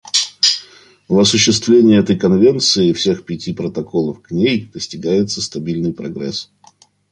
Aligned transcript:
В 1.07 1.19
осуществлении 1.19 1.95
этой 1.99 2.17
Конвенции 2.17 2.89
и 2.89 2.93
всех 2.93 3.23
пяти 3.23 3.53
протоколов 3.53 4.23
к 4.23 4.31
ней 4.31 4.65
достигается 4.73 5.43
стабильный 5.43 5.93
прогресс. 5.93 6.49